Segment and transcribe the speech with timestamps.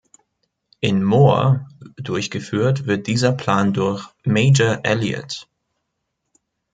[0.79, 1.67] In Moor
[1.97, 5.47] durchgeführt wird dieser Plan durch Major Elliot.